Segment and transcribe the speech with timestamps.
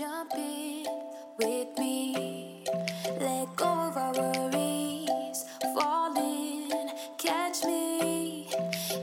[0.00, 0.86] jump in
[1.38, 2.64] with me.
[3.20, 8.48] Let go of our worries, fall in, catch me.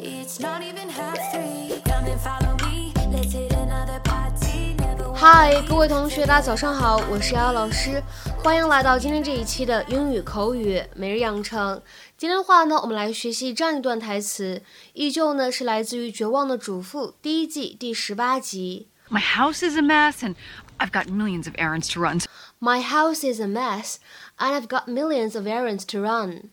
[0.00, 1.80] It's not even half three.
[1.84, 2.92] Come and follow me.
[3.12, 4.74] Let's hit another party.
[4.78, 8.02] Never 嗨，各位同学，大家早上好，我是瑶瑶老师，
[8.42, 11.82] 欢迎来到今天这一期的英语口语每日养成。
[12.16, 14.62] 今天的话呢，我们来学习这样一段台词，
[14.94, 18.88] 依旧呢是来自于《绝望的主妇》第一季第十八集。
[19.10, 20.36] My house is a mess and
[20.78, 22.20] I've got millions of errands to run.
[22.58, 23.98] My house is a mess,
[24.38, 26.50] and I've got millions of errands to run.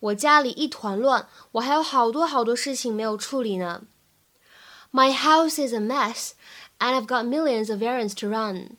[0.00, 3.82] 我家里一团乱，我还有好多好多事情没有处理呢。
[4.90, 6.32] My house is a mess,
[6.78, 8.76] and I've got millions of errands to run.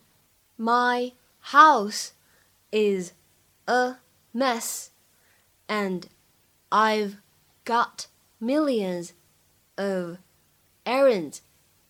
[0.58, 1.14] My
[1.52, 2.10] house
[2.72, 3.14] is
[3.66, 3.96] a
[4.34, 4.90] mess,
[5.68, 6.04] and
[6.70, 7.16] I've
[7.66, 8.08] got
[8.40, 9.14] millions
[9.78, 10.18] of
[10.86, 11.40] errands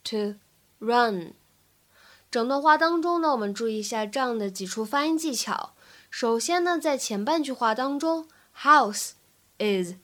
[0.06, 0.36] to
[0.80, 1.34] run.
[2.31, 5.73] 整段话当中呢，我们注意一下这样的几处发音技巧。
[6.11, 9.13] 首先呢，在前半句话当中，house
[9.59, 9.95] is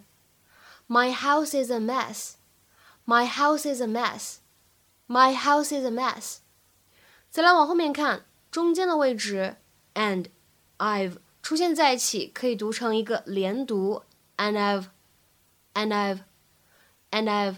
[0.88, 2.34] My house is a mess.
[3.06, 4.40] My house is a mess.
[5.08, 6.40] My house is a mess.
[7.30, 9.56] 再来往后面看，中间的位置
[9.94, 10.26] and
[10.78, 14.02] I've 出现在一起，可以读成一个连读
[14.38, 14.86] ，and I've
[15.74, 16.22] and I've
[17.12, 17.58] and I've。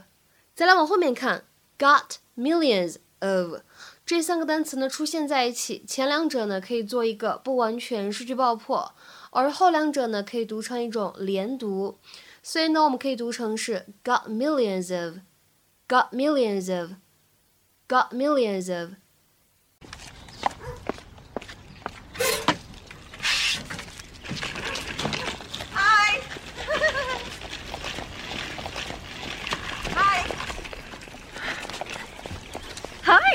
[0.55, 1.45] 再来往后面看
[1.77, 3.59] ，got millions of
[4.03, 8.95] 这三个单词呢出现在一起，前两者呢可以做一个不完全失去爆破，
[9.29, 11.99] 而后两者呢可以读成一种连读，
[12.41, 15.17] 所以呢我们可以读成是 got millions of
[15.87, 16.93] got millions of
[17.87, 18.93] got millions of。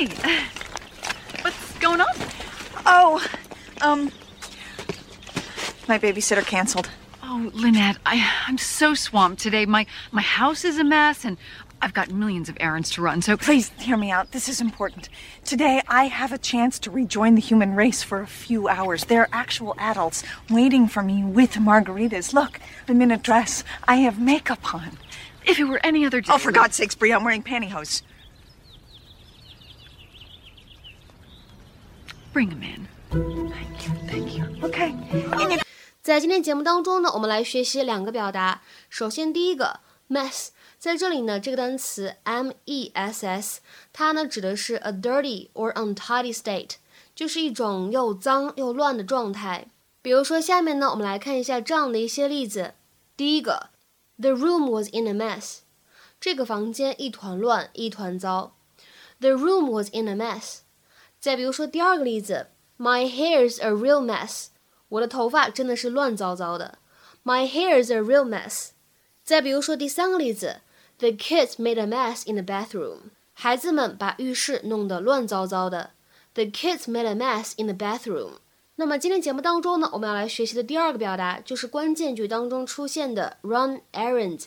[0.00, 0.48] Hi.
[1.42, 2.06] What's going on?
[2.86, 3.22] Oh,
[3.82, 4.10] um,
[5.88, 6.88] my babysitter canceled.
[7.22, 9.66] Oh, Lynette, I, I'm so swamped today.
[9.66, 11.36] My my house is a mess and
[11.82, 13.20] I've got millions of errands to run.
[13.20, 14.32] So Please hear me out.
[14.32, 15.10] This is important.
[15.44, 19.04] Today, I have a chance to rejoin the human race for a few hours.
[19.04, 22.32] There are actual adults waiting for me with margaritas.
[22.32, 22.58] Look,
[22.88, 23.64] I'm in a dress.
[23.86, 24.96] I have makeup on.
[25.44, 26.32] if it were any other day.
[26.32, 28.00] Oh, for God's sakes, Brie, I'm wearing pantyhose.
[32.32, 32.88] Bring him in.
[33.10, 33.94] Thank you.
[34.06, 34.44] Thank you.
[34.62, 35.60] Okay.
[36.00, 38.62] 在今天节目当中呢，我们来学习两个表达。
[38.88, 43.60] 首先，第一个 mess，在这里呢，这个单词 m e s s，
[43.92, 46.74] 它呢指的是 a dirty or untidy state，
[47.16, 49.66] 就是一种又脏又乱的状态。
[50.00, 52.74] 比如说，下面呢，我们来看一下这样的一些例子。
[53.16, 53.70] 第一个
[54.18, 55.58] ，The room was in a mess，
[56.20, 58.54] 这个房间一团乱，一团糟。
[59.18, 60.60] The room was in a mess。
[61.20, 62.46] 再比如说第二个例子
[62.78, 64.46] ，My hair's a real mess。
[64.88, 66.78] 我的头发真的是乱糟糟的。
[67.22, 68.70] My hair's a real mess。
[69.22, 70.62] 再比如说第三个例子
[70.98, 73.10] ，The kids made a mess in the bathroom。
[73.34, 75.90] 孩子们把浴室弄得乱糟糟的。
[76.32, 78.38] The kids made a mess in the bathroom。
[78.76, 84.44] 那么今天节目当中呢，我们要来学习的第二个表达就是关键句当中出现的 run errand。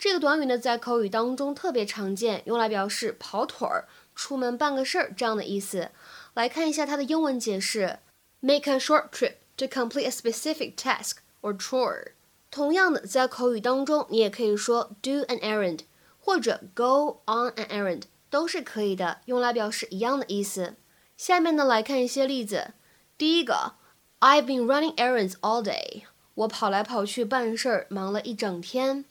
[0.00, 5.90] 这个短语呢，在口语当中特别常见，用来表示跑腿儿、出门办个事儿这样的意思。
[6.32, 7.98] 来看一下它的英文解释
[8.40, 12.12] ：make a short trip to complete a specific task or chore。
[12.50, 15.80] 同样的，在口语当中，你也可以说 do an errand
[16.18, 20.76] 或者 go on an errand 都是可以的，用来表示一样的意思。
[21.18, 22.72] 下面呢，来看一些例子。
[23.18, 23.74] 第一个
[24.20, 26.04] ，I've been running errands all day。
[26.32, 29.04] 我跑来跑去办事儿，忙了一整天。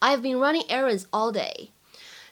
[0.00, 1.70] I've been running errands all day。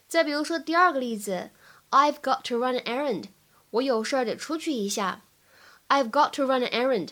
[0.06, 1.50] 再比如说第二个例子，
[1.90, 3.24] I've got to run an errand。
[3.70, 5.22] 我有事儿得出去一下。
[5.88, 7.10] I've got to run an errand。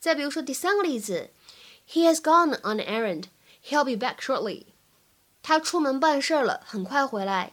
[0.00, 1.30] 再比如说第三个例子，
[1.88, 3.24] He has gone on an errand.
[3.64, 4.66] He'll be back shortly.
[5.42, 7.52] 他出门办事儿了，很快回来。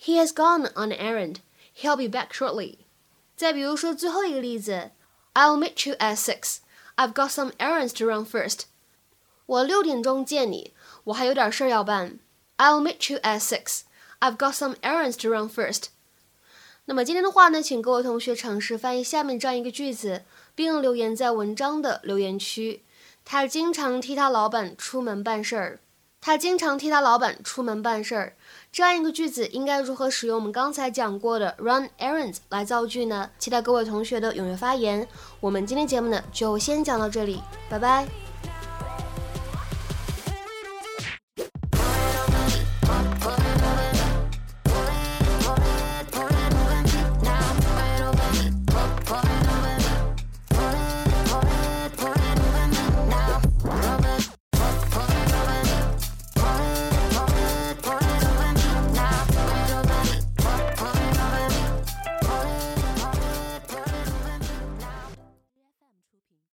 [0.00, 1.36] He has gone on an errand.
[1.76, 2.78] He'll be back shortly.
[3.36, 4.92] 再比如说最后一个例子，
[5.34, 6.58] I'll meet you at six.
[6.96, 8.62] I've got some errands to run first.
[9.45, 10.73] 我六点钟见你，
[11.05, 12.19] 我还有点事儿要办。
[12.57, 13.81] I'll meet you at six.
[14.19, 15.85] I've got some errands to run first.
[16.85, 20.23] 那么今天的话呢，请各位同学尝试翻译下面这样一个句子，
[20.53, 22.83] 并留言在文章的留言区。
[23.25, 25.79] 他经常替他老板出门办事儿。
[26.19, 28.35] 他经常替他老板出门办事儿。
[28.71, 33.29] 这样一个句子应该如何使用我们刚才讲过的 run errands 来造句呢？
[33.37, 35.05] 期待各位同学的踊跃发言。
[35.41, 38.22] 我们今天节目呢就先讲到这里，拜拜。